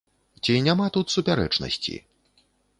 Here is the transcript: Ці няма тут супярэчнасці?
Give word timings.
Ці 0.45 0.55
няма 0.67 0.87
тут 0.97 1.15
супярэчнасці? 1.17 1.95